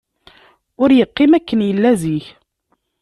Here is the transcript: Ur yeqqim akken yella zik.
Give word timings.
Ur 0.81 0.89
yeqqim 0.97 1.31
akken 1.37 1.59
yella 1.67 1.91
zik. 2.01 2.25